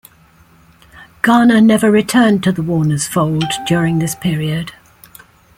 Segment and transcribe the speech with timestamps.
[1.21, 4.71] Garner never returned to the Warner's fold during this period.